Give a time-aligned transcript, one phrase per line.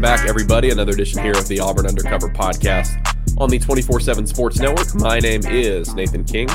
[0.00, 0.70] Welcome back, everybody.
[0.70, 3.06] Another edition here of the Auburn Undercover podcast
[3.36, 4.94] on the 24 7 Sports Network.
[4.94, 6.48] My name is Nathan King.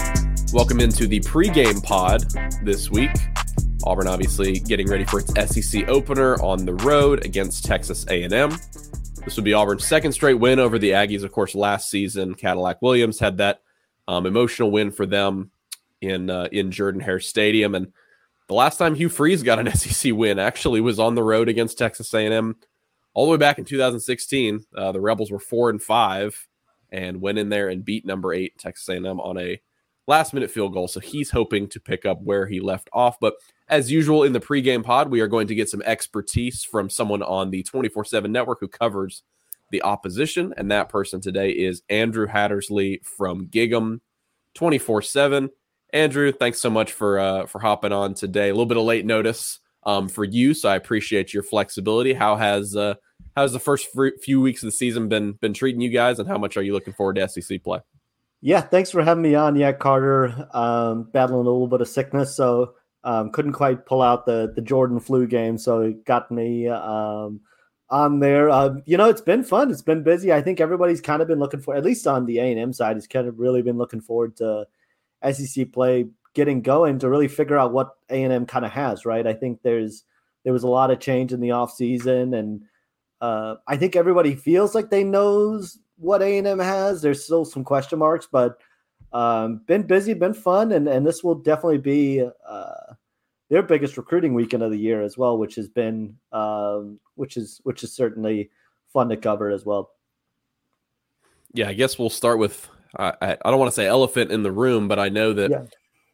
[0.51, 2.25] Welcome into the pregame pod
[2.63, 3.11] this week.
[3.83, 8.49] Auburn obviously getting ready for its SEC opener on the road against Texas A&M.
[9.23, 11.23] This would be Auburn's second straight win over the Aggies.
[11.23, 13.61] Of course, last season Cadillac Williams had that
[14.07, 15.51] um, emotional win for them
[16.01, 17.93] in uh, in Jordan Hare Stadium, and
[18.47, 21.77] the last time Hugh Freeze got an SEC win actually was on the road against
[21.77, 22.55] Texas A&M
[23.15, 24.65] all the way back in 2016.
[24.75, 26.47] Uh, the Rebels were four and five
[26.91, 29.59] and went in there and beat number eight Texas A&M on a
[30.05, 30.87] last minute field goal.
[30.87, 33.19] So he's hoping to pick up where he left off.
[33.19, 33.35] But
[33.67, 37.23] as usual in the pregame pod, we are going to get some expertise from someone
[37.23, 39.23] on the 24 7 network who covers
[39.71, 40.53] the opposition.
[40.57, 44.01] And that person today is Andrew Hattersley from Gig'em
[44.53, 45.49] 24 7.
[45.93, 48.49] Andrew, thanks so much for uh, for hopping on today.
[48.49, 52.13] A little bit of late notice um, for you, so I appreciate your flexibility.
[52.13, 52.95] How has uh,
[53.35, 53.87] how's the first
[54.21, 56.73] few weeks of the season been been treating you guys, and how much are you
[56.73, 57.79] looking forward to SEC play?
[58.41, 59.55] Yeah, thanks for having me on.
[59.55, 64.25] Yeah, Carter, um, battling a little bit of sickness, so um, couldn't quite pull out
[64.25, 67.41] the the Jordan flu game, so it got me um,
[67.89, 68.49] on there.
[68.49, 69.71] Uh, you know, it's been fun.
[69.71, 70.31] It's been busy.
[70.31, 72.73] I think everybody's kind of been looking for, at least on the A and M
[72.73, 74.65] side, has kind of really been looking forward to
[75.31, 79.05] SEC play getting going to really figure out what A and M kind of has.
[79.05, 79.25] Right.
[79.25, 80.03] I think there's
[80.43, 82.61] there was a lot of change in the off season, and
[83.25, 87.01] uh, I think everybody feels like they knows what A and M has.
[87.01, 88.59] There's still some question marks, but
[89.13, 92.27] um, been busy, been fun, and and this will definitely be.
[92.47, 92.93] Uh,
[93.47, 97.61] their biggest recruiting weekend of the year as well, which has been um, which is
[97.63, 98.49] which is certainly
[98.91, 99.91] fun to cover as well.
[101.53, 104.51] Yeah, I guess we'll start with I, I don't want to say elephant in the
[104.51, 105.63] room, but I know that yeah.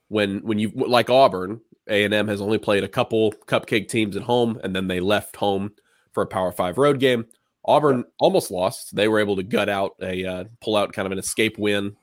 [0.09, 4.17] when when you like Auburn, A and M has only played a couple cupcake teams
[4.17, 5.71] at home, and then they left home
[6.13, 7.25] for a Power Five road game.
[7.63, 8.95] Auburn almost lost.
[8.95, 11.95] They were able to gut out a uh, pull out kind of an escape win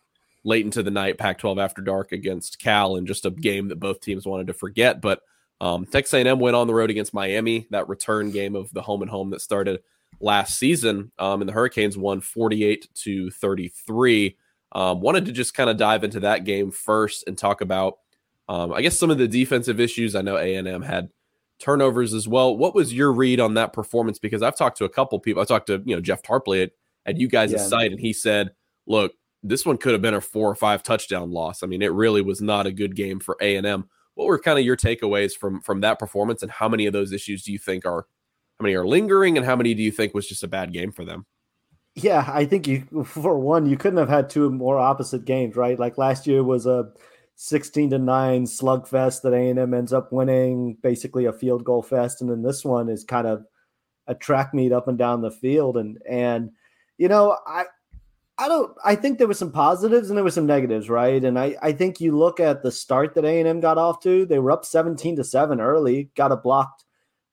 [0.45, 4.01] late into the night, Pac-12 after dark against Cal, and just a game that both
[4.01, 5.01] teams wanted to forget.
[5.01, 5.21] But
[5.61, 9.03] um, Texas A&M went on the road against Miami, that return game of the home
[9.03, 9.81] and home that started
[10.21, 14.37] last season, um, and the Hurricanes won 48 to 33.
[14.73, 17.99] Um, wanted to just kind of dive into that game first and talk about,
[18.49, 20.15] um, I guess, some of the defensive issues.
[20.15, 21.09] I know A and M had
[21.59, 22.57] turnovers as well.
[22.57, 24.19] What was your read on that performance?
[24.19, 25.43] Because I've talked to a couple people.
[25.43, 26.71] I talked to you know Jeff Tarpley at,
[27.07, 27.59] at you guys' yeah.
[27.59, 28.53] site, and he said,
[28.87, 29.13] "Look,
[29.43, 31.63] this one could have been a four or five touchdown loss.
[31.63, 33.89] I mean, it really was not a good game for A and M.
[34.15, 37.13] What were kind of your takeaways from from that performance, and how many of those
[37.13, 38.07] issues do you think are
[38.59, 40.93] how many are lingering, and how many do you think was just a bad game
[40.93, 41.27] for them?"
[41.95, 45.79] Yeah, I think you for one you couldn't have had two more opposite games, right?
[45.79, 46.93] Like last year was a
[47.41, 52.29] 16 to 9 slugfest that A&M ends up winning, basically a field goal fest and
[52.29, 53.45] then this one is kind of
[54.09, 56.51] a track meet up and down the field and and
[56.97, 57.65] you know, I
[58.41, 58.77] I don't.
[58.85, 61.23] I think there were some positives and there were some negatives, right?
[61.25, 64.01] And I, I think you look at the start that A and M got off
[64.03, 64.27] to.
[64.27, 66.85] They were up seventeen to seven early, got a blocked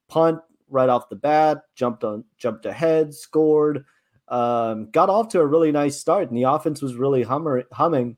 [0.07, 3.85] punt right off the bat, jumped on, jumped ahead, scored,
[4.29, 8.17] um, got off to a really nice start, and the offense was really hummer, humming.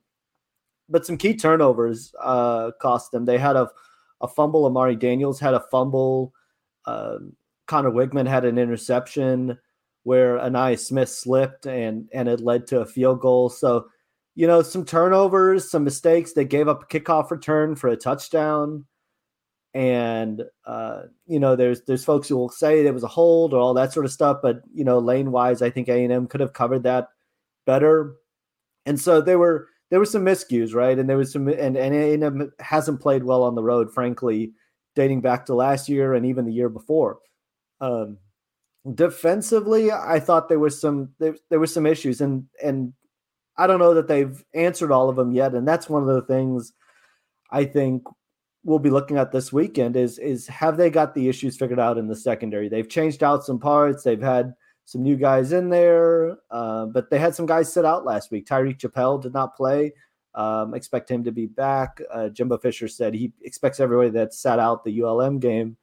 [0.89, 3.25] But some key turnovers uh, cost them.
[3.25, 3.69] They had a,
[4.21, 4.65] a fumble.
[4.65, 6.33] Amari Daniels had a fumble.
[6.85, 7.35] Um,
[7.67, 9.57] Conner Weigman had an interception
[10.03, 13.49] where Ainias Smith slipped and and it led to a field goal.
[13.49, 13.87] So,
[14.35, 16.31] you know, some turnovers, some mistakes.
[16.31, 18.85] They gave up a kickoff return for a touchdown.
[19.73, 23.59] And uh, you know, there's there's folks who will say there was a hold or
[23.59, 26.27] all that sort of stuff, but you know, lane wise, I think A and M
[26.27, 27.09] could have covered that
[27.65, 28.15] better.
[28.85, 30.97] And so they were there were some miscues, right?
[30.97, 33.93] And there was some and and A and M hasn't played well on the road,
[33.93, 34.51] frankly,
[34.95, 37.19] dating back to last year and even the year before.
[37.79, 38.17] Um,
[38.93, 42.93] defensively, I thought there was some there, there were some issues, and and
[43.57, 45.53] I don't know that they've answered all of them yet.
[45.55, 46.73] And that's one of the things
[47.51, 48.03] I think
[48.63, 51.97] we'll be looking at this weekend is is have they got the issues figured out
[51.97, 52.69] in the secondary?
[52.69, 54.03] They've changed out some parts.
[54.03, 54.53] They've had
[54.87, 58.47] some new guys in there, uh, but they had some guys sit out last week.
[58.47, 59.91] Tyreek Chappell did not play.
[60.33, 61.99] Um, expect him to be back.
[62.09, 65.75] Uh, Jimbo Fisher said he expects everybody that sat out the ULM game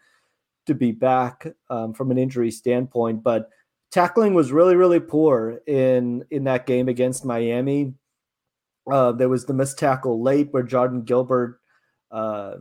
[0.65, 3.51] to be back um, from an injury standpoint, but
[3.91, 7.93] tackling was really really poor in in that game against Miami.
[8.91, 11.61] Uh, there was the missed tackle late where Jordan Gilbert
[12.11, 12.55] uh,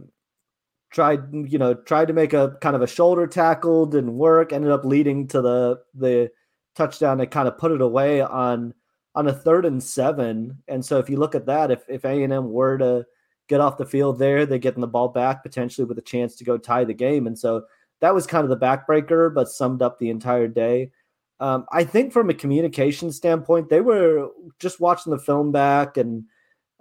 [0.94, 4.72] tried you know tried to make a kind of a shoulder tackle didn't work ended
[4.72, 6.31] up leading to the the
[6.75, 8.74] touchdown that kind of put it away on
[9.16, 12.51] on a third and seven and so if you look at that if if a&m
[12.51, 13.06] were to
[13.50, 16.44] get off the field there they're getting the ball back potentially with a chance to
[16.44, 17.63] go tie the game and so
[18.04, 20.92] that was kind of the backbreaker, but summed up the entire day.
[21.40, 24.28] Um, I think from a communication standpoint, they were
[24.60, 26.25] just watching the film back and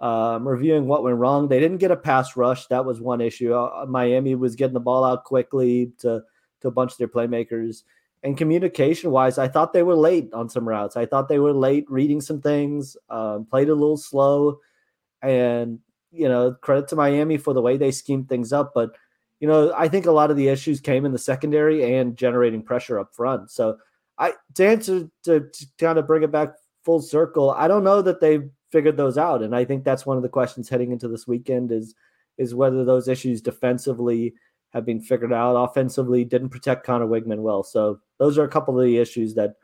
[0.03, 1.47] um, reviewing what went wrong.
[1.47, 2.67] They didn't get a pass rush.
[2.67, 3.53] That was one issue.
[3.53, 6.21] Uh, Miami was getting the ball out quickly to,
[6.59, 7.83] to a bunch of their playmakers.
[8.21, 10.97] And communication wise, I thought they were late on some routes.
[10.97, 14.59] I thought they were late reading some things, um, played a little slow.
[15.21, 15.79] And,
[16.11, 18.73] you know, credit to Miami for the way they schemed things up.
[18.75, 18.91] But
[19.39, 22.61] you know, I think a lot of the issues came in the secondary and generating
[22.61, 23.51] pressure up front.
[23.51, 23.77] So
[24.17, 26.49] I to answer to, to kind of bring it back
[26.83, 29.43] full circle, I don't know that they've figured those out.
[29.43, 31.93] And I think that's one of the questions heading into this weekend is
[32.39, 34.33] is whether those issues defensively
[34.69, 35.55] have been figured out.
[35.55, 37.61] Offensively, didn't protect Conner Weigman well.
[37.61, 39.57] So those are a couple of the issues that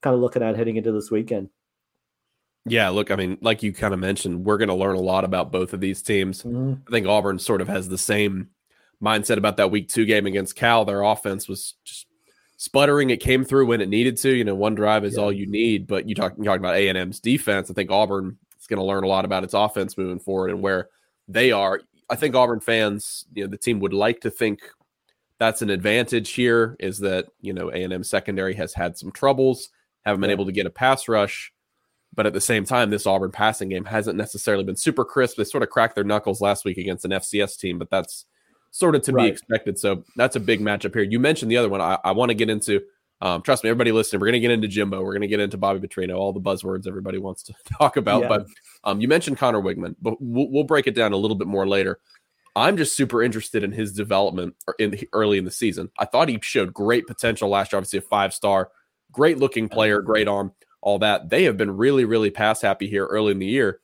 [0.00, 1.50] kind of looking at heading into this weekend.
[2.66, 5.24] Yeah, look, I mean, like you kind of mentioned, we're going to learn a lot
[5.24, 6.42] about both of these teams.
[6.42, 6.74] Mm-hmm.
[6.88, 8.48] I think Auburn sort of has the same
[9.02, 10.86] mindset about that week two game against Cal.
[10.86, 12.06] Their offense was just
[12.56, 13.10] sputtering.
[13.10, 14.30] It came through when it needed to.
[14.30, 15.22] You know, one drive is yeah.
[15.22, 15.86] all you need.
[15.86, 17.70] But you talk you talking about A and M's defense.
[17.70, 20.62] I think Auburn is going to learn a lot about its offense moving forward and
[20.62, 20.88] where
[21.28, 21.80] they are.
[22.08, 24.60] I think Auburn fans, you know, the team would like to think
[25.38, 26.76] that's an advantage here.
[26.80, 29.68] Is that you know A and M secondary has had some troubles,
[30.04, 30.34] haven't been yeah.
[30.34, 31.52] able to get a pass rush.
[32.14, 35.36] But at the same time, this Auburn passing game hasn't necessarily been super crisp.
[35.36, 38.24] They sort of cracked their knuckles last week against an FCS team, but that's
[38.70, 39.24] sort of to right.
[39.24, 39.78] be expected.
[39.78, 41.02] So that's a big matchup here.
[41.02, 41.80] You mentioned the other one.
[41.80, 42.80] I, I want to get into.
[43.24, 45.00] Um, trust me, everybody listening, we're going to get into Jimbo.
[45.02, 48.22] We're going to get into Bobby Petrino, all the buzzwords everybody wants to talk about.
[48.22, 48.28] Yeah.
[48.28, 48.46] But
[48.84, 51.66] um, you mentioned Conner Weigman, but we'll, we'll, break it down a little bit more
[51.66, 52.00] later.
[52.54, 55.90] I'm just super interested in his development in the, early in the season.
[55.98, 57.78] I thought he showed great potential last year.
[57.78, 58.70] Obviously, a five star,
[59.10, 60.52] great looking player, great arm,
[60.82, 61.30] all that.
[61.30, 63.80] They have been really, really pass happy here early in the year,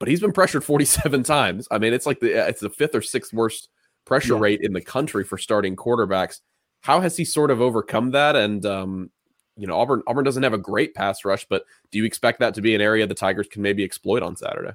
[0.00, 1.68] but he's been pressured 47 times.
[1.70, 3.68] I mean, it's like the it's the fifth or sixth worst
[4.06, 4.40] pressure yeah.
[4.40, 6.40] rate in the country for starting quarterbacks.
[6.82, 8.36] How has he sort of overcome that?
[8.36, 9.10] And um,
[9.56, 12.54] you know, Auburn Auburn doesn't have a great pass rush, but do you expect that
[12.54, 14.72] to be an area the Tigers can maybe exploit on Saturday?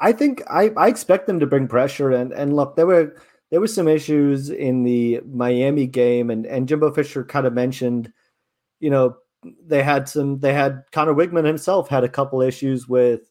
[0.00, 3.16] I think I, I expect them to bring pressure and and look there were
[3.50, 8.12] there were some issues in the Miami game and and Jimbo Fisher kind of mentioned,
[8.80, 9.16] you know,
[9.66, 13.30] they had some they had Conner Weigman himself had a couple issues with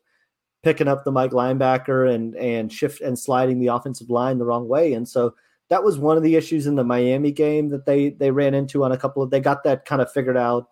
[0.64, 4.68] picking up the Mike linebacker and and shift and sliding the offensive line the wrong
[4.68, 4.94] way.
[4.94, 5.36] And so
[5.70, 8.84] that was one of the issues in the Miami game that they they ran into
[8.84, 10.70] on a couple of they got that kind of figured out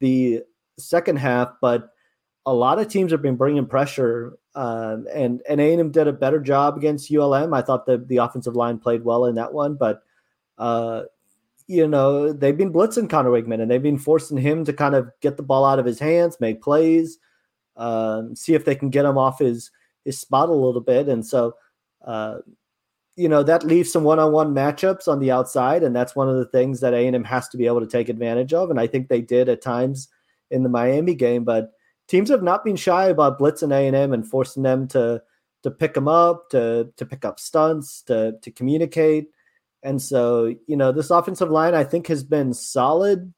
[0.00, 0.42] the
[0.78, 1.90] second half, but
[2.46, 6.40] a lot of teams have been bringing pressure, uh, and and A&M did a better
[6.40, 7.52] job against ULM.
[7.52, 10.02] I thought the the offensive line played well in that one, but
[10.56, 11.02] uh,
[11.66, 15.10] you know, they've been blitzing Conner Weigman and they've been forcing him to kind of
[15.20, 17.18] get the ball out of his hands, make plays,
[17.76, 19.70] um, see if they can get him off his
[20.04, 21.08] his spot a little bit.
[21.08, 21.54] And so,
[22.04, 22.38] uh,
[23.18, 26.46] you know, that leaves some one-on-one matchups on the outside, and that's one of the
[26.46, 28.70] things that A&M has to be able to take advantage of.
[28.70, 30.06] And I think they did at times
[30.52, 31.72] in the Miami game, but
[32.06, 35.20] teams have not been shy about blitzing A&M and forcing them to
[35.64, 39.26] to pick them up, to to pick up stunts, to to communicate.
[39.82, 43.34] And so, you know, this offensive line I think has been solid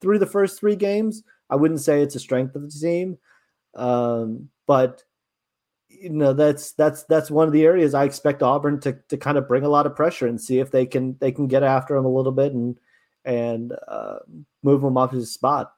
[0.00, 1.22] through the first three games.
[1.50, 3.18] I wouldn't say it's a strength of the team,
[3.74, 5.04] um, but
[6.00, 9.38] you know that's that's that's one of the areas I expect Auburn to to kind
[9.38, 11.96] of bring a lot of pressure and see if they can they can get after
[11.96, 12.78] him a little bit and
[13.24, 14.18] and uh,
[14.62, 15.72] move him off his spot.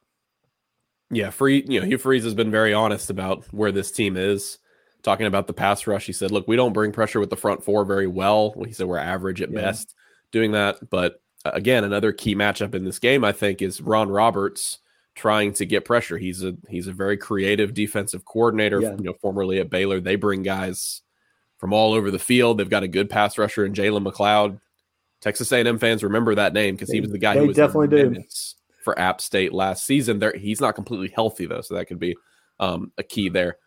[1.10, 1.64] Yeah, free.
[1.66, 4.58] You know, Hugh Freeze has been very honest about where this team is.
[5.02, 7.64] Talking about the pass rush, he said, "Look, we don't bring pressure with the front
[7.64, 9.60] four very well." He said we're average at yeah.
[9.60, 9.94] best
[10.30, 10.90] doing that.
[10.90, 14.78] But uh, again, another key matchup in this game, I think, is Ron Roberts
[15.20, 16.16] trying to get pressure.
[16.16, 18.80] He's a he's a very creative defensive coordinator.
[18.80, 18.96] Yeah.
[18.96, 21.02] You know, formerly at Baylor, they bring guys
[21.58, 22.56] from all over the field.
[22.56, 24.60] They've got a good pass rusher in Jalen McLeod.
[25.20, 28.24] Texas A&M fans remember that name because he was the guy who was definitely do
[28.82, 30.18] for App State last season.
[30.18, 32.16] There, he's not completely healthy though, so that could be
[32.58, 33.58] um, a key there.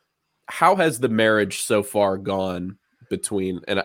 [0.47, 2.79] How has the marriage so far gone
[3.11, 3.83] between and uh,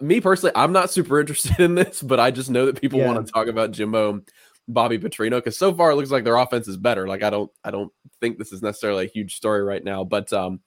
[0.00, 0.52] me personally?
[0.54, 3.12] I'm not super interested in this, but I just know that people yeah.
[3.12, 4.22] want to talk about Jimbo,
[4.68, 7.06] Bobby Petrino because so far it looks like their offense is better.
[7.06, 10.32] Like I don't, I don't think this is necessarily a huge story right now, but
[10.32, 10.60] um,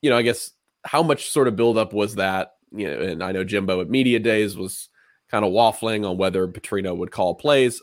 [0.00, 0.50] you know, I guess
[0.84, 2.54] how much sort of buildup was that?
[2.72, 4.88] You know, and I know Jimbo at media days was
[5.30, 7.80] kind of waffling on whether Petrino would call plays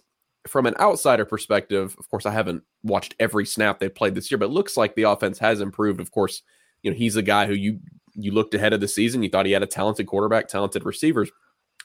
[0.48, 4.38] from an outsider perspective, of course, I haven't watched every snap they played this year,
[4.38, 6.00] but it looks like the offense has improved.
[6.00, 6.42] Of course,
[6.82, 7.80] you know he's a guy who you
[8.16, 11.30] you looked ahead of the season, you thought he had a talented quarterback, talented receivers,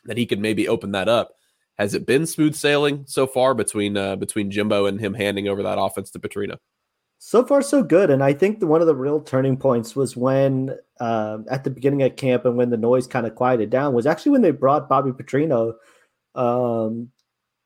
[0.04, 1.33] that he could maybe open that up.
[1.78, 5.62] Has it been smooth sailing so far between uh, between Jimbo and him handing over
[5.62, 6.57] that offense to Petrino?
[7.19, 8.11] So far, so good.
[8.11, 11.71] And I think the, one of the real turning points was when um, at the
[11.71, 14.50] beginning of camp and when the noise kind of quieted down was actually when they
[14.50, 15.73] brought Bobby Petrino
[16.35, 17.09] um,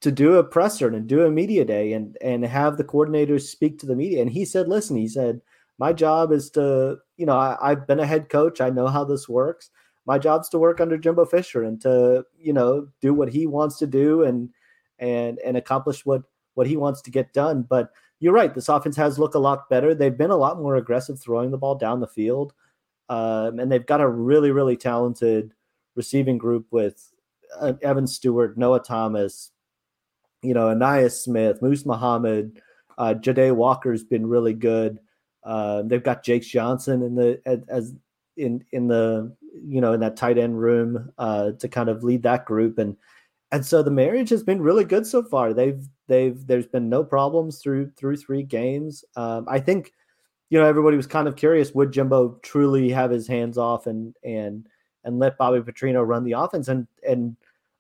[0.00, 3.78] to do a presser and do a media day and and have the coordinators speak
[3.80, 4.22] to the media.
[4.22, 5.40] And he said, listen, he said,
[5.78, 8.60] my job is to, you know, I, I've been a head coach.
[8.60, 9.70] I know how this works.
[10.08, 13.78] My job's to work under Jimbo Fisher and to, you know, do what he wants
[13.78, 14.48] to do and
[14.98, 16.22] and and accomplish what
[16.54, 17.62] what he wants to get done.
[17.62, 18.54] But you're right.
[18.54, 19.94] This offense has looked a lot better.
[19.94, 22.54] They've been a lot more aggressive throwing the ball down the field,
[23.10, 25.52] um, and they've got a really, really talented
[25.94, 27.12] receiving group with
[27.60, 29.50] uh, Evan Stewart, Noah Thomas,
[30.42, 32.62] you know, Ainias Smith, Moose Muhammad,
[32.96, 35.00] uh, Jahdae Walker's been really good.
[35.44, 37.94] Uh, they've got Jake Johnson in the as
[38.38, 39.36] in in the
[39.66, 42.96] you know in that tight end room uh, to kind of lead that group and
[43.50, 45.54] and so the marriage has been really good so far.
[45.54, 49.04] They've they've there's been no problems through through three games.
[49.16, 49.92] Um, I think
[50.50, 54.14] you know everybody was kind of curious would Jimbo truly have his hands off and
[54.22, 54.66] and
[55.04, 57.36] and let Bobby Petrino run the offense and and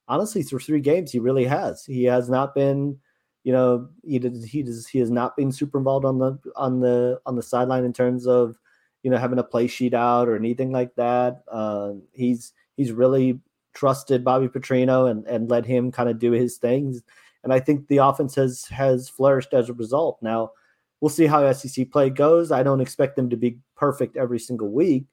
[0.08, 1.84] honestly, through three games, he really has.
[1.84, 2.98] He has not been,
[3.44, 6.80] you know, he did, he does he has not been super involved on the on
[6.80, 8.56] the on the sideline in terms of,
[9.08, 11.42] you know, having a play sheet out or anything like that.
[11.50, 13.40] Uh, he's he's really
[13.72, 17.00] trusted Bobby Petrino and and let him kind of do his things.
[17.42, 20.18] And I think the offense has has flourished as a result.
[20.20, 20.50] Now,
[21.00, 22.52] we'll see how SEC play goes.
[22.52, 25.06] I don't expect them to be perfect every single week.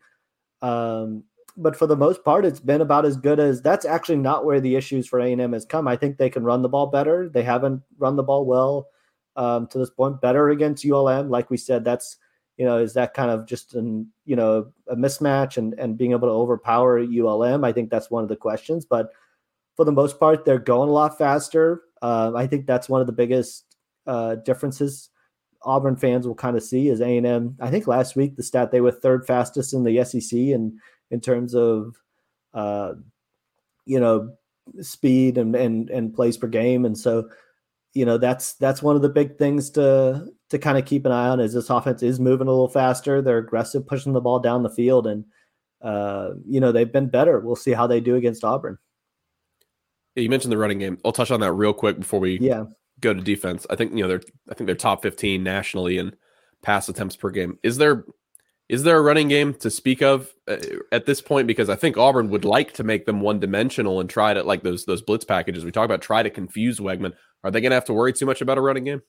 [0.62, 1.24] Um,
[1.56, 4.60] but for the most part, it's been about as good as that's actually not where
[4.60, 5.88] the issues for A&M has come.
[5.88, 7.30] I think they can run the ball better.
[7.30, 8.90] They haven't run the ball well
[9.38, 10.20] um, to this point.
[10.20, 12.18] Better against ULM, like we said, that's
[12.58, 16.12] you know is that kind of just an you know a mismatch and and being
[16.12, 17.64] able to overpower ULM.
[17.64, 19.10] I think that's one of the questions, but
[19.76, 21.84] for the most part, they're going a lot faster.
[22.02, 23.76] Uh, I think that's one of the biggest
[24.08, 25.10] uh, differences
[25.66, 27.58] Auburn fans will kind of see is A&M.
[27.60, 30.80] I think last week the stat they were third fastest in the SEC and
[31.12, 31.96] in terms of
[32.54, 32.94] uh,
[33.86, 34.36] you know
[34.82, 37.30] speed and and and plays per game, and so
[37.96, 41.12] you know that's that's one of the big things to to kind of keep an
[41.12, 43.22] eye on is this offense is moving a little faster.
[43.22, 45.26] They're aggressive, pushing the ball down the field, and
[45.82, 47.40] uh, you know they've been better.
[47.40, 48.78] We'll see how they do against Auburn.
[50.16, 51.00] Yeah, you mentioned the running game.
[51.04, 52.66] I'll touch on that real quick before we yeah.
[53.00, 53.66] go to defense.
[53.70, 54.22] I think you know they're
[54.52, 56.14] I think they're top 15 nationally in
[56.62, 57.58] pass attempts per game.
[57.64, 58.06] Is there
[58.68, 60.58] is there a running game to speak of uh,
[60.92, 61.48] at this point?
[61.48, 64.64] Because I think Auburn would like to make them one dimensional and try to like
[64.64, 66.02] those those blitz packages we talk about.
[66.02, 67.14] Try to confuse Weigman.
[67.44, 69.02] Are they going to have to worry too much about a running game?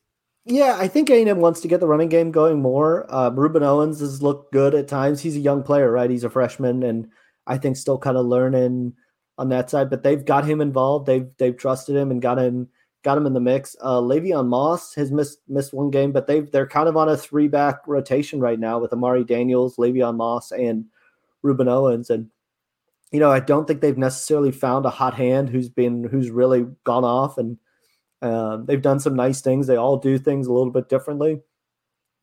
[0.44, 3.04] Yeah, I think A&M wants to get the running game going more.
[3.08, 5.20] Uh, Rueben Owens has looked good at times.
[5.20, 6.08] He's a young player, right?
[6.08, 7.08] He's a freshman, and
[7.48, 8.92] I think still kind of learning
[9.38, 9.90] on that side.
[9.90, 11.06] But they've got him involved.
[11.06, 12.68] They've they've trusted him and got him
[13.06, 13.76] got him in the mix.
[13.80, 17.16] Uh, Le'Veon Moss has missed missed one game, but they they're kind of on a
[17.16, 20.86] three back rotation right now with Amari Daniels, Le'Veon Moss, and
[21.44, 22.10] Rueben Owens.
[22.10, 22.30] And
[23.12, 26.66] you know, I don't think they've necessarily found a hot hand who's been who's really
[26.82, 27.38] gone off.
[27.38, 27.58] And
[28.22, 29.68] uh, they've done some nice things.
[29.68, 31.42] They all do things a little bit differently.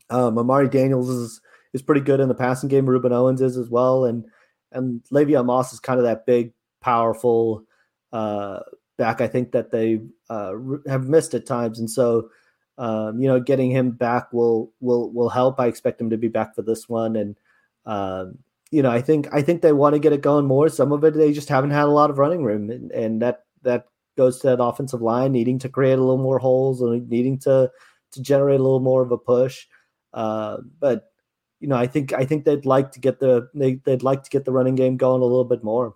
[0.10, 1.40] Um, Amari Daniels is
[1.72, 2.88] is pretty good in the passing game.
[2.88, 4.26] Rueben Owens is as well, and
[4.74, 7.64] and Le'Veon Moss is kind of that big, powerful
[8.12, 8.60] uh,
[9.04, 9.20] back.
[9.20, 10.54] I think that they uh,
[10.88, 12.30] have missed at times, and so
[12.78, 15.60] um, you know, getting him back will will will help.
[15.60, 17.38] I expect him to be back for this one, and
[17.86, 18.40] um,
[18.72, 20.70] you know, I think I think they want to get it going more.
[20.70, 23.44] Some of it they just haven't had a lot of running room, and, and that
[23.62, 23.86] that
[24.18, 27.70] goes to that offensive line needing to create a little more holes and needing to
[28.14, 29.68] to generate a little more of a push.
[30.14, 31.12] Uh, but
[31.60, 34.32] you know, I think I think they'd like to get the they, they'd like to
[34.32, 35.96] get the running game going a little bit more.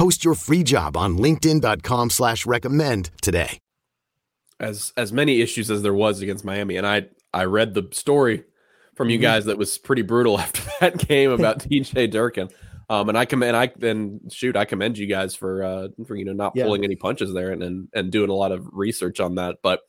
[0.00, 3.58] Post your free job on LinkedIn.com slash recommend today.
[4.58, 8.44] As as many issues as there was against Miami, and I I read the story
[8.94, 9.22] from you Mhm.
[9.22, 12.48] guys that was pretty brutal after that game about DJ Durkin.
[12.88, 16.24] Um, and I commend I then shoot I commend you guys for uh for you
[16.24, 16.64] know not Yeah.
[16.64, 19.56] pulling any punches there and, and and doing a lot of research on that.
[19.62, 19.80] But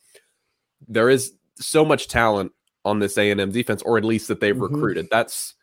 [0.89, 2.51] there is so much talent
[2.83, 4.73] on this A and M defense, or at least that they've Mhm.
[4.73, 5.07] recruited.
[5.09, 5.53] That's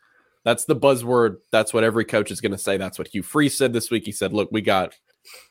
[0.45, 1.37] that's the buzzword.
[1.51, 2.77] That's what every coach is going to say.
[2.77, 4.05] That's what Hugh Freeze said this week.
[4.05, 4.95] He said, "Look, we got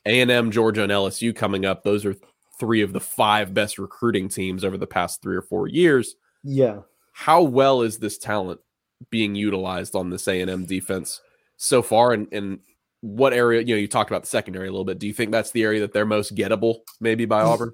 [0.06, 1.82] A and M, Georgia, and LSU coming up.
[1.82, 2.16] Those are
[2.58, 6.14] three of the five best recruiting teams over the past three or four years.
[6.42, 6.80] Yeah.
[7.12, 8.60] How well is this talent
[9.10, 11.20] being utilized on this A and M defense
[11.56, 12.12] so far?
[12.12, 12.60] And and
[13.00, 13.60] what area?
[13.60, 14.98] You know, you talked about the secondary a little bit.
[14.98, 17.72] Do you think that's the area that they're most gettable, maybe by Auburn?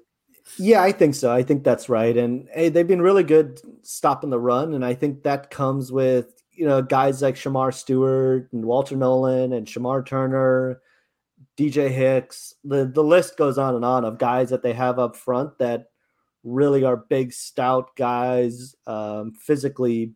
[0.57, 1.31] Yeah, I think so.
[1.31, 2.15] I think that's right.
[2.15, 4.73] And hey, they've been really good stopping the run.
[4.73, 9.53] And I think that comes with, you know, guys like Shemar Stewart and Walter Nolan
[9.53, 10.81] and Shemar Turner,
[11.57, 12.55] DJ Hicks.
[12.63, 15.87] The the list goes on and on of guys that they have up front that
[16.43, 20.13] really are big, stout guys, um, physically,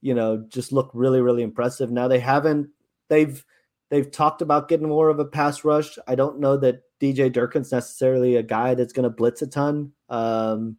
[0.00, 1.90] you know, just look really, really impressive.
[1.90, 2.68] Now they haven't
[3.08, 3.44] they've
[3.90, 5.98] they've talked about getting more of a pass rush.
[6.06, 9.92] I don't know that DJ Durkin's necessarily a guy that's going to blitz a ton.
[10.08, 10.76] Um,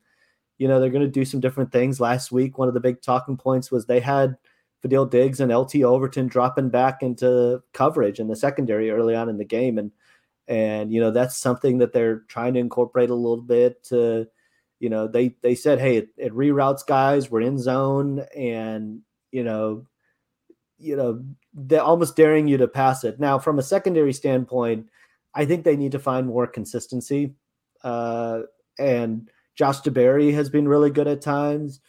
[0.57, 1.99] you know, they're going to do some different things.
[1.99, 4.38] Last week, one of the big talking points was they had
[4.83, 9.37] Fadil Diggs and LT Overton dropping back into coverage in the secondary early on in
[9.37, 9.91] the game, and
[10.47, 13.83] and you know that's something that they're trying to incorporate a little bit.
[13.85, 14.27] To
[14.79, 17.31] you know, they they said, hey, it, it reroutes guys.
[17.31, 19.87] We're in zone, and you know,
[20.77, 23.19] you know, they're almost daring you to pass it.
[23.19, 24.89] Now, from a secondary standpoint,
[25.33, 27.33] I think they need to find more consistency.
[27.83, 28.41] Uh,
[28.79, 31.79] and Josh DeBerry has been really good at times.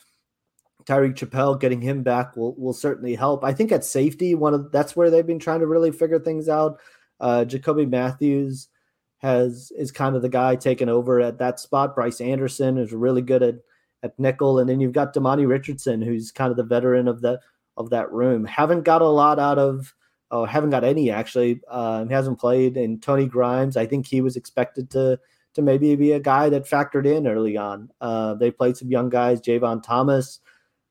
[0.88, 3.44] Tyreek Chappell getting him back will will certainly help.
[3.44, 6.48] I think at safety, one of that's where they've been trying to really figure things
[6.48, 6.80] out.
[7.20, 8.68] Uh, Jacoby Matthews
[9.18, 11.94] has is kind of the guy taking over at that spot.
[11.94, 13.56] Bryce Anderson is really good at
[14.02, 17.38] at nickel, and then you've got Demani Richardson, who's kind of the veteran of the
[17.76, 18.46] of that room.
[18.46, 19.94] Haven't got a lot out of.
[20.30, 21.60] Oh, haven't got any actually.
[21.68, 22.76] Uh, hasn't played.
[22.76, 25.18] And Tony Grimes, I think he was expected to
[25.54, 27.90] to maybe be a guy that factored in early on.
[28.00, 29.40] Uh, they played some young guys.
[29.40, 30.40] Jayvon Thomas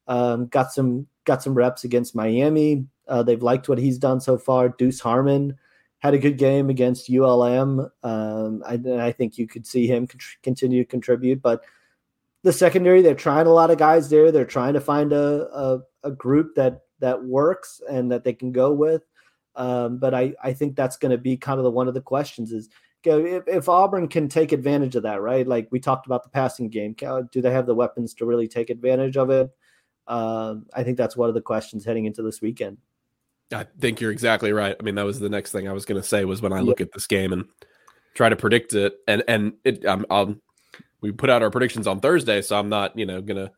[0.08, 2.86] um, got some got some reps against Miami.
[3.08, 4.70] Uh, they've liked what he's done so far.
[4.70, 5.58] Deuce Harmon
[6.00, 7.90] had a good game against ULM.
[8.04, 11.42] Um, I, I think you could see him con- continue to contribute.
[11.42, 11.64] But
[12.44, 14.32] the secondary, they're trying a lot of guys there.
[14.32, 18.52] They're trying to find a a, a group that that works and that they can
[18.52, 19.04] go with.
[19.56, 22.02] Um, but I, I think that's going to be kind of the one of the
[22.02, 22.70] questions is
[23.04, 25.48] if, if Auburn can take advantage of that, right?
[25.48, 26.96] Like we talked about the passing game,
[27.32, 29.50] do they have the weapons to really take advantage of it?
[30.08, 32.78] Um, I think that's one of the questions heading into this weekend.
[33.54, 34.76] I think you're exactly right.
[34.78, 36.60] I mean, that was the next thing I was going to say was when I
[36.60, 37.46] look at this game and
[38.14, 40.36] try to predict it, and and it, I'm, I'll,
[41.02, 43.52] we put out our predictions on Thursday, so I'm not, you know, gonna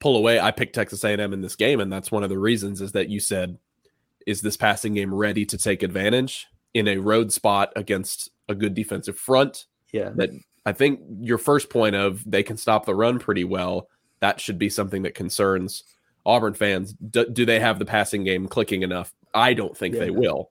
[0.00, 0.38] pull away.
[0.38, 3.08] I picked Texas A&M in this game, and that's one of the reasons is that
[3.08, 3.58] you said,
[4.26, 8.74] is this passing game ready to take advantage in a road spot against a good
[8.74, 9.66] defensive front?
[9.92, 10.30] Yeah, that
[10.66, 13.88] I think your first point of they can stop the run pretty well.
[14.22, 15.82] That should be something that concerns
[16.24, 16.94] Auburn fans.
[16.94, 19.12] Do, do they have the passing game clicking enough?
[19.34, 20.20] I don't think yeah, they no.
[20.20, 20.50] will.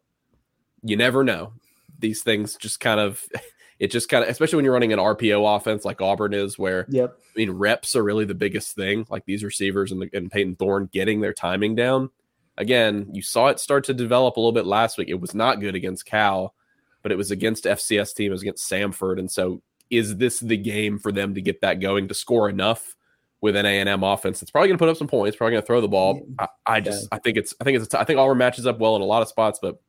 [0.84, 1.54] You never know.
[1.98, 3.26] These things just kind of
[3.80, 6.86] it just kind of especially when you're running an RPO offense like Auburn is where
[6.90, 7.18] yep.
[7.18, 10.58] I mean reps are really the biggest thing like these receivers and, the, and Payton
[10.58, 12.10] Thorne getting their timing down
[12.58, 15.60] again you saw it start to develop a little bit last week it was not
[15.60, 16.54] good against Cal
[17.02, 20.58] but it was against FCS team it was against Samford and so is this the
[20.58, 22.96] game for them to get that going to score enough
[23.42, 25.68] with an A&M offense that's probably going to put up some points probably going to
[25.68, 27.18] throw the ball I, I just yeah.
[27.18, 29.06] I think it's I think it's t- I think Auburn matches up well in a
[29.06, 29.82] lot of spots but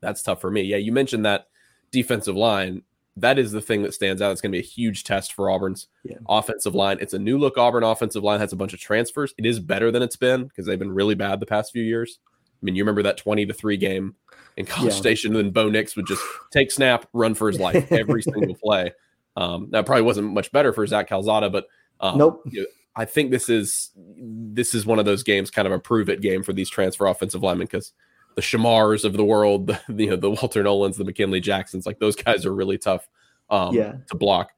[0.00, 1.46] that's tough for me yeah you mentioned that
[1.90, 2.82] defensive line
[3.16, 4.32] that is the thing that stands out.
[4.32, 6.16] It's going to be a huge test for Auburn's yeah.
[6.28, 6.98] offensive line.
[7.00, 9.34] It's a new look Auburn offensive line has a bunch of transfers.
[9.36, 12.18] It is better than it's been because they've been really bad the past few years.
[12.38, 14.14] I mean, you remember that 20 to 3 game
[14.56, 15.00] in College yeah.
[15.00, 18.54] Station, and then Bo Nix would just take snap, run for his life every single
[18.54, 18.92] play.
[19.36, 21.66] Um, that probably wasn't much better for Zach Calzada, but
[22.00, 22.42] um, nope.
[22.46, 25.78] You know, I think this is this is one of those games, kind of a
[25.78, 27.92] prove it game for these transfer offensive linemen because
[28.34, 31.98] the Shamars of the world, the, you know, the Walter Nolans, the McKinley Jacksons, like
[31.98, 33.08] those guys are really tough
[33.48, 33.94] um, yeah.
[34.08, 34.50] to block.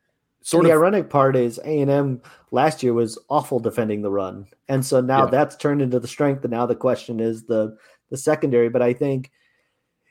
[0.42, 4.10] Sort the of, ironic part is A and M last year was awful defending the
[4.10, 5.30] run, and so now yeah.
[5.30, 6.42] that's turned into the strength.
[6.42, 7.76] And now the question is the
[8.10, 8.68] the secondary.
[8.68, 9.30] But I think,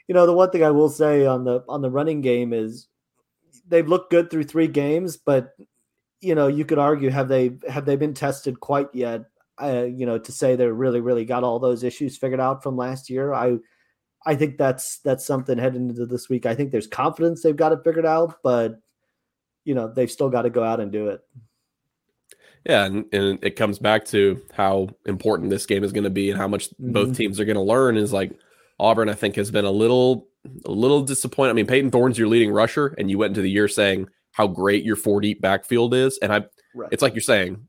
[0.07, 2.87] you know, the one thing I will say on the on the running game is
[3.67, 5.53] they've looked good through three games, but
[6.21, 9.25] you know, you could argue have they have they been tested quite yet?
[9.62, 12.77] Uh, you know, to say they really really got all those issues figured out from
[12.77, 13.34] last year.
[13.34, 13.57] I
[14.25, 16.45] I think that's that's something heading into this week.
[16.45, 18.79] I think there's confidence they've got it figured out, but
[19.65, 21.21] you know they've still got to go out and do it.
[22.65, 26.29] Yeah, and, and it comes back to how important this game is going to be
[26.29, 26.91] and how much mm-hmm.
[26.91, 27.97] both teams are going to learn.
[27.97, 28.31] Is like
[28.79, 30.27] Auburn, I think, has been a little
[30.65, 31.51] a little disappointed.
[31.51, 34.47] I mean, Payton Thorne's your leading rusher, and you went into the year saying how
[34.47, 36.89] great your four deep backfield is, and I, right.
[36.91, 37.67] it's like you're saying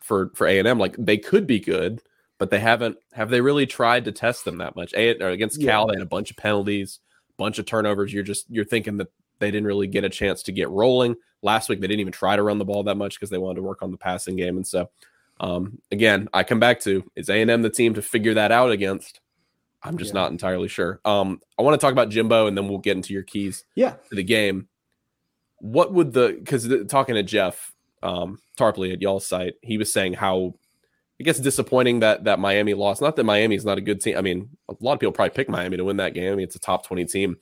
[0.00, 2.02] for for A and M, like they could be good,
[2.38, 2.96] but they haven't.
[3.12, 4.94] Have they really tried to test them that much?
[4.94, 5.92] A, against Cal, yeah.
[5.92, 7.00] they had a bunch of penalties,
[7.36, 8.12] bunch of turnovers.
[8.12, 11.68] You're just you're thinking that they didn't really get a chance to get rolling last
[11.68, 11.80] week.
[11.80, 13.82] They didn't even try to run the ball that much because they wanted to work
[13.82, 14.56] on the passing game.
[14.56, 14.90] And so,
[15.40, 18.52] um, again, I come back to is A and M the team to figure that
[18.52, 19.20] out against?
[19.82, 20.22] I'm just yeah.
[20.22, 21.00] not entirely sure.
[21.04, 23.64] Um, I want to talk about Jimbo, and then we'll get into your keys.
[23.76, 23.92] Yeah.
[24.08, 24.68] to the game.
[25.58, 30.14] What would the because talking to Jeff um, Tarpley at y'all's site, he was saying
[30.14, 30.54] how
[31.20, 33.02] I guess disappointing that that Miami lost.
[33.02, 34.16] Not that Miami is not a good team.
[34.16, 36.32] I mean, a lot of people probably pick Miami to win that game.
[36.32, 37.36] I mean, it's a top 20 team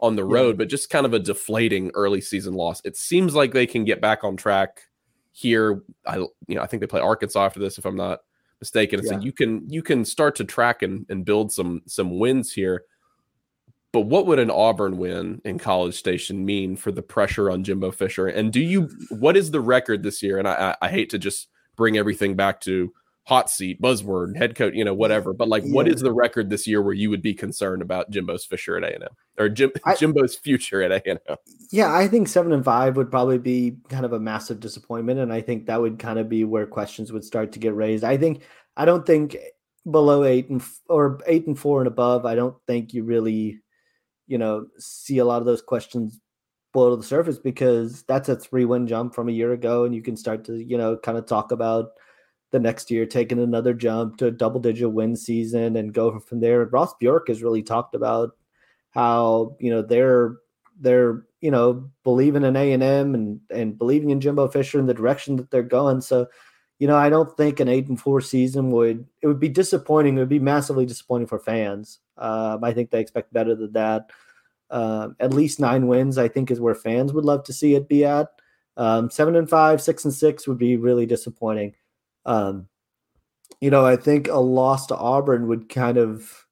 [0.00, 0.58] on the road, yeah.
[0.58, 2.82] but just kind of a deflating early season loss.
[2.84, 4.82] It seems like they can get back on track
[5.30, 5.82] here.
[6.06, 8.20] I you know, I think they play Arkansas after this if I'm not
[8.60, 9.00] mistaken.
[9.02, 9.12] yeah.
[9.12, 12.84] so you can you can start to track and, and build some some wins here.
[13.92, 17.90] But what would an Auburn win in College Station mean for the pressure on Jimbo
[17.90, 18.26] Fisher?
[18.26, 20.38] And do you what is the record this year?
[20.38, 22.92] And I, I, hate to just bring everything back to
[23.24, 25.32] hot seat, buzzword, head coach, you know, whatever.
[25.32, 25.72] But like, yeah.
[25.72, 28.82] what is the record this year where you would be concerned about Jimbo's Fisher at
[28.82, 31.36] A and M or Jim, I, Jimbo's future at A and M?
[31.70, 35.32] Yeah, I think seven and five would probably be kind of a massive disappointment, and
[35.32, 38.04] I think that would kind of be where questions would start to get raised.
[38.04, 38.42] I think
[38.76, 39.36] I don't think
[39.90, 42.26] below eight and or eight and four and above.
[42.26, 43.60] I don't think you really,
[44.32, 46.20] you know, see a lot of those questions
[46.72, 49.94] below to the surface because that's a three win jump from a year ago, and
[49.94, 51.90] you can start to you know kind of talk about
[52.52, 56.40] the next year, taking another jump to a double digit win season and go from
[56.40, 56.64] there.
[56.66, 58.30] Ross Bjork has really talked about
[58.90, 60.36] how, you know, they're
[60.80, 64.94] they're, you know, believing in A and and and believing in Jimbo Fisher in the
[64.94, 66.02] direction that they're going.
[66.02, 66.26] So,
[66.78, 70.16] you know, I don't think an eight and four season would it would be disappointing.
[70.16, 72.00] It would be massively disappointing for fans.
[72.18, 74.10] Um, I think they expect better than that.
[74.72, 77.88] Um, at least nine wins, I think, is where fans would love to see it
[77.88, 78.28] be at.
[78.78, 81.74] Um, seven and five, six and six would be really disappointing.
[82.24, 82.68] Um,
[83.60, 86.46] you know, I think a loss to Auburn would kind of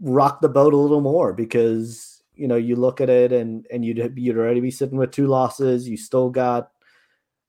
[0.00, 3.84] rock the boat a little more because you know you look at it and and
[3.84, 5.88] you'd you'd already be sitting with two losses.
[5.88, 6.70] You still got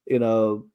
[0.07, 0.65] you know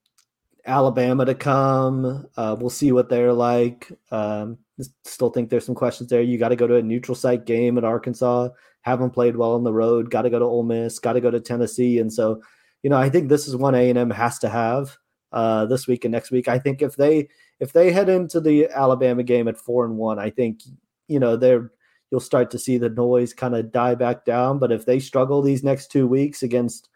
[0.65, 2.29] Alabama to come.
[2.37, 3.91] Uh, we'll see what they're like.
[4.13, 4.59] Um,
[5.05, 6.23] still think there's some questions there.
[6.23, 8.51] You got to go to a neutral site game at Arkansas.
[8.83, 10.11] Haven't played well on the road.
[10.11, 10.99] Got to go to Ole Miss.
[10.99, 11.99] Got to go to Tennessee.
[11.99, 12.43] And so,
[12.83, 14.97] you know, I think this is one A and M has to have
[15.33, 16.49] uh, this week and next week.
[16.49, 17.29] I think if they
[17.61, 20.61] if they head into the Alabama game at four and one, I think
[21.09, 21.71] you know they're
[22.11, 24.59] you'll start to see the noise kind of die back down.
[24.59, 26.89] But if they struggle these next two weeks against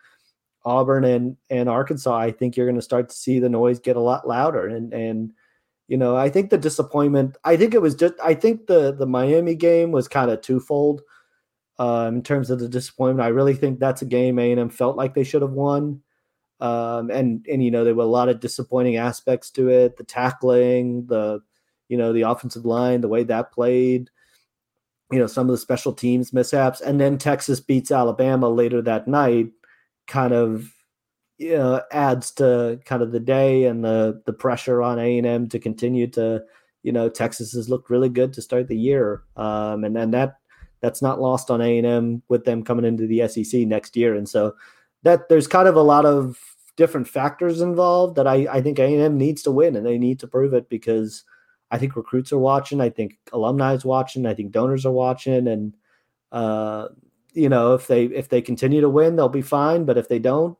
[0.65, 3.97] Auburn and and Arkansas, I think you're going to start to see the noise get
[3.97, 5.33] a lot louder and and
[5.89, 7.37] you know, I think the disappointment.
[7.45, 8.15] I think it was just.
[8.23, 11.03] I think the the Miami game was kind of twofold.
[11.79, 14.69] Um, in terms of the disappointment, I really think that's a game A and M
[14.69, 16.03] felt like they should have won.
[16.61, 20.05] Um, and and you know there were a lot of disappointing aspects to it, the
[20.05, 21.41] tackling, the
[21.89, 24.11] you know the offensive line, the way that played,
[25.11, 29.09] you know some of the special teams mishaps, and then Texas beats Alabama later that
[29.09, 29.51] night,
[30.07, 30.73] kind of
[31.39, 35.27] you know, adds to kind of the day and the the pressure on A and
[35.27, 36.43] M to continue to,
[36.83, 40.37] you know, Texas has looked really good to start the year, um, and then that
[40.85, 44.15] that's not lost on A and M with them coming into the SEC next year,
[44.15, 44.55] and so
[45.03, 46.39] that there's kind of a lot of
[46.77, 49.99] different factors involved that I I think A and M needs to win and they
[49.99, 51.25] need to prove it because
[51.71, 55.49] I think recruits are watching, I think alumni is watching, I think donors are watching,
[55.49, 55.77] and
[56.33, 56.89] uh,
[57.33, 60.19] you know if they if they continue to win, they'll be fine, but if they
[60.19, 60.57] don't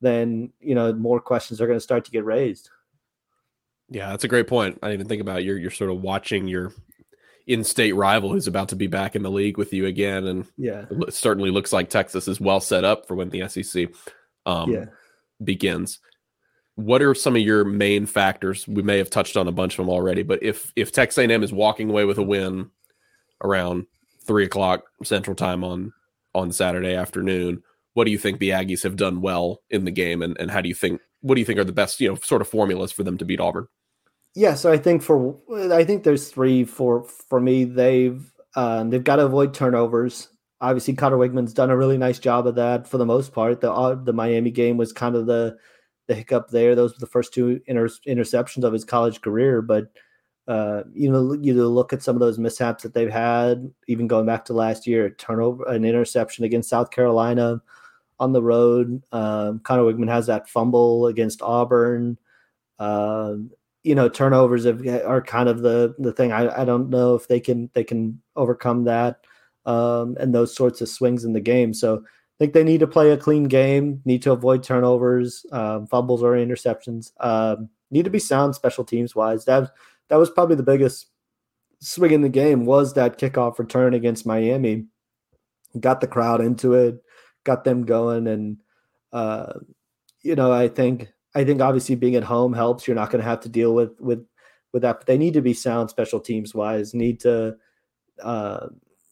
[0.00, 2.70] then you know more questions are going to start to get raised.
[3.90, 4.78] Yeah, that's a great point.
[4.82, 5.44] I didn't even think about it.
[5.44, 6.72] you're you're sort of watching your
[7.48, 10.84] in-state rival who's about to be back in the league with you again, and yeah,
[10.90, 13.88] it certainly looks like Texas is well set up for when the SEC
[14.46, 14.84] um, yeah.
[15.42, 15.98] begins.
[16.74, 18.68] What are some of your main factors?
[18.68, 21.42] We may have touched on a bunch of them already, but if if Texas A&M
[21.42, 22.70] is walking away with a win
[23.42, 23.86] around
[24.24, 25.92] three o'clock Central Time on
[26.34, 27.62] on Saturday afternoon,
[27.94, 30.60] what do you think the Aggies have done well in the game, and, and how
[30.60, 32.92] do you think what do you think are the best you know sort of formulas
[32.92, 33.68] for them to beat Auburn?
[34.34, 35.36] Yeah, so I think for
[35.72, 37.64] I think there's three for for me.
[37.64, 40.28] They've um, they've got to avoid turnovers.
[40.60, 43.60] Obviously, Conner Weigman's done a really nice job of that for the most part.
[43.60, 45.56] The uh, the Miami game was kind of the
[46.06, 46.74] the hiccup there.
[46.74, 49.88] Those were the first two inter- interceptions of his college career, but
[50.48, 54.24] uh, you know, you look at some of those mishaps that they've had, even going
[54.24, 57.60] back to last year, turnover, an interception against South Carolina,
[58.18, 59.02] on the road.
[59.12, 62.18] Um, Conner Weigman has that fumble against Auburn.
[62.78, 63.50] Um,
[63.88, 66.32] you know, turnovers have, are kind of the the thing.
[66.32, 69.24] I, I don't know if they can they can overcome that
[69.66, 71.72] um, and those sorts of swings in the game.
[71.72, 75.86] So I think they need to play a clean game, need to avoid turnovers, um,
[75.86, 77.12] fumbles or interceptions.
[77.20, 79.46] Um, need to be sound special teams wise.
[79.46, 79.70] That
[80.08, 81.06] that was probably the biggest
[81.80, 84.86] swing in the game was that kickoff return against Miami.
[85.78, 87.02] Got the crowd into it
[87.48, 88.26] got them going.
[88.26, 88.58] And
[89.12, 89.54] uh,
[90.22, 92.86] you know, I think I think obviously being at home helps.
[92.86, 94.26] You're not going to have to deal with with
[94.72, 95.00] with that.
[95.00, 96.94] But they need to be sound special teams wise.
[96.94, 97.56] Need to
[98.22, 98.68] uh,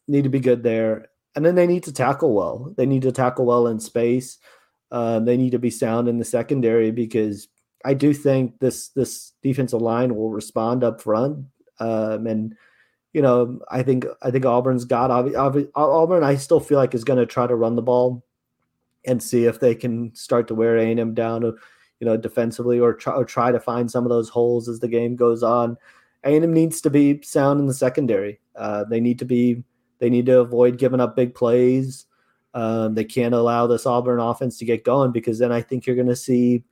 [0.08, 2.74] need to be good there, and then they need to tackle well.
[2.76, 4.38] They need to tackle well in space.
[4.90, 7.48] Um, they need to be sound in the secondary because
[7.84, 11.46] I do think this this defensive line will respond up front.
[11.78, 12.56] Um, and
[13.12, 16.24] you know, I think I think Auburn's got Auburn.
[16.24, 18.24] I still feel like is going to try to run the ball
[19.06, 21.56] and see if they can start to wear A and M down,
[22.00, 24.88] you know, defensively or try, or try to find some of those holes as the
[24.88, 25.76] game goes on.
[26.24, 28.40] A and M needs to be sound in the secondary.
[28.54, 29.62] Uh, they need to be.
[29.98, 32.04] They need to avoid giving up big plays.
[32.52, 35.96] Um, they can't allow this Auburn offense to get going because then I think you're
[35.96, 36.64] going to see,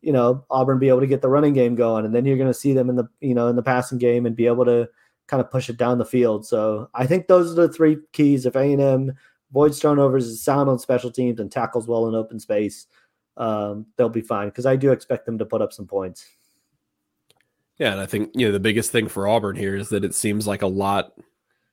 [0.00, 2.52] you know, Auburn be able to get the running game going, and then you're going
[2.52, 4.88] to see them in the you know in the passing game and be able to
[5.26, 6.46] kind of push it down the field.
[6.46, 8.46] So I think those are the three keys.
[8.46, 9.12] If A&M
[9.50, 12.86] avoids turnovers, is sound on special teams, and tackles well in open space,
[13.36, 16.26] um, they'll be fine because I do expect them to put up some points.
[17.78, 20.14] Yeah, and I think you know the biggest thing for Auburn here is that it
[20.14, 21.12] seems like a lot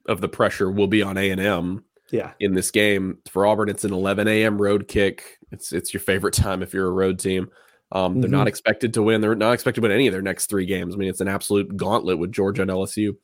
[0.06, 1.84] of the pressure will be on A and M.
[2.10, 2.32] Yeah.
[2.40, 4.60] In this game for Auburn, it's an 11 a.m.
[4.60, 5.38] road kick.
[5.50, 7.48] It's it's your favorite time if you're a road team.
[7.92, 8.38] Um, they're mm-hmm.
[8.38, 9.20] not expected to win.
[9.20, 10.94] They're not expected to win any of their next three games.
[10.94, 13.16] I mean, it's an absolute gauntlet with Georgia and LSU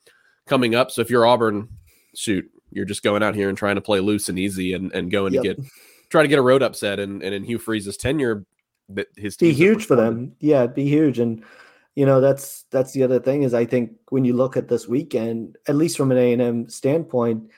[0.47, 0.91] coming up.
[0.91, 1.69] So if you're Auburn,
[2.15, 5.11] shoot, you're just going out here and trying to play loose and easy and, and
[5.11, 5.43] going yep.
[5.43, 5.67] to get
[6.11, 6.99] try to get a road upset.
[6.99, 8.45] And, and in Hugh Freeze's tenure,
[8.91, 10.33] that his team be huge for them.
[10.41, 11.19] Yeah, be huge.
[11.19, 11.45] And
[11.95, 14.89] you know that's that's the other thing is I think when you look at this
[14.89, 17.51] weekend, at least from an A and M standpoint,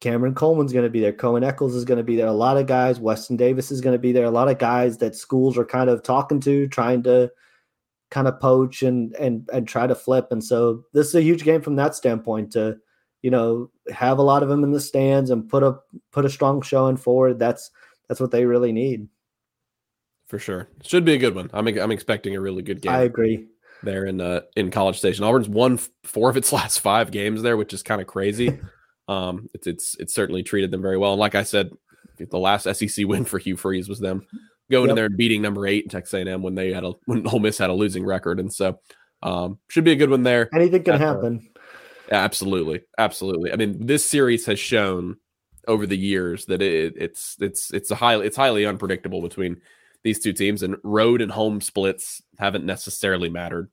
[0.00, 1.12] Cameron Coleman's going to be there.
[1.12, 2.28] Cohen Eccles is going to be there.
[2.28, 3.00] A lot of guys.
[3.00, 4.24] Weston Davis is going to be there.
[4.24, 7.30] A lot of guys that schools are kind of talking to, trying to
[8.10, 10.28] kind of poach and and and try to flip.
[10.30, 12.78] And so this is a huge game from that standpoint to,
[13.22, 15.76] you know, have a lot of them in the stands and put a
[16.12, 17.38] put a strong showing forward.
[17.38, 17.70] That's
[18.08, 19.08] that's what they really need.
[20.28, 21.50] For sure, should be a good one.
[21.52, 22.92] I'm I'm expecting a really good game.
[22.92, 23.46] I agree.
[23.82, 27.56] There in uh in College Station, Auburn's won four of its last five games there,
[27.56, 28.60] which is kind of crazy.
[29.08, 31.12] um, it's it's it's certainly treated them very well.
[31.12, 31.70] And like I said,
[32.18, 34.26] the last SEC win for Hugh Freeze was them
[34.70, 34.90] going yep.
[34.90, 37.58] in there and beating number eight Texas A&M when they had a when Ole Miss
[37.58, 38.78] had a losing record, and so
[39.22, 40.48] um, should be a good one there.
[40.54, 41.48] Anything can happen.
[42.08, 43.52] Yeah, absolutely, absolutely.
[43.52, 45.16] I mean, this series has shown
[45.68, 49.60] over the years that it, it's it's it's a highly it's highly unpredictable between
[50.02, 53.70] these two teams, and road and home splits haven't necessarily mattered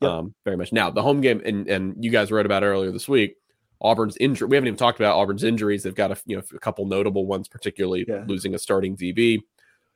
[0.00, 0.10] Yep.
[0.10, 0.72] Um, very much.
[0.72, 3.36] Now the home game, and and you guys wrote about earlier this week.
[3.80, 4.48] Auburn's injury.
[4.48, 5.82] We haven't even talked about Auburn's injuries.
[5.82, 8.24] They've got a you know a couple notable ones, particularly yeah.
[8.26, 9.40] losing a starting DB.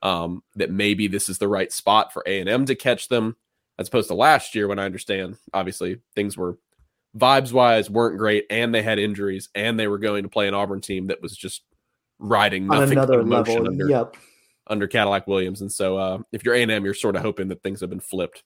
[0.03, 3.37] Um, that maybe this is the right spot for A and M to catch them,
[3.79, 6.59] as opposed to last year when I understand obviously things were
[7.17, 10.55] vibes wise weren't great, and they had injuries, and they were going to play an
[10.55, 11.63] Auburn team that was just
[12.19, 13.67] riding nothing On another level.
[13.67, 14.17] Under, yep.
[14.67, 17.49] under Cadillac Williams, and so uh, if you're A and M, you're sort of hoping
[17.49, 18.43] that things have been flipped.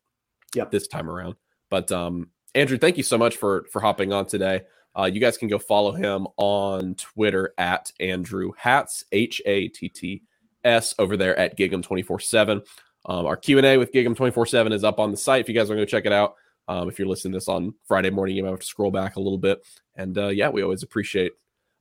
[0.55, 0.71] Yep.
[0.71, 1.35] this time around.
[1.71, 4.63] But um, Andrew, thank you so much for for hopping on today.
[4.99, 9.89] Uh, you guys can go follow him on Twitter at Andrew Hatts H A T
[9.89, 10.23] T
[10.65, 12.63] S over there at Gig'em twenty four seven.
[13.05, 15.43] Um, our Q and A with Gig'em twenty four seven is up on the site.
[15.43, 16.37] If you guys want to go check it out,
[16.69, 19.17] um, if you're listening to this on Friday morning, you might have to scroll back
[19.17, 19.67] a little bit.
[19.95, 21.33] And uh, yeah, we always appreciate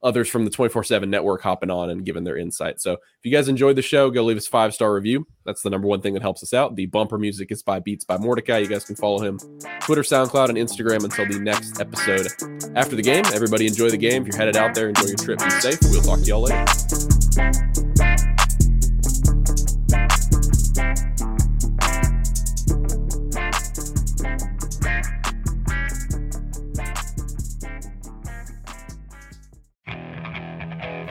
[0.04, 2.80] others from the 24 7 network hopping on and giving their insight.
[2.80, 5.28] So if you guys enjoyed the show, go leave us five star review.
[5.46, 6.76] That's the number one thing that helps us out.
[6.76, 8.60] The bumper music is by Beats by Mordecai.
[8.60, 9.40] You guys can follow him
[9.82, 12.28] Twitter, SoundCloud, and Instagram until the next episode.
[12.76, 14.22] After the game, everybody enjoy the game.
[14.22, 15.40] If you're headed out there, enjoy your trip.
[15.40, 15.80] Be safe.
[15.84, 17.95] We'll talk to y'all later.